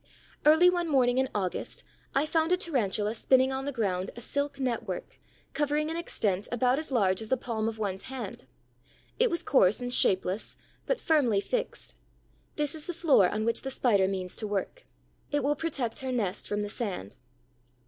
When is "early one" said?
0.47-0.87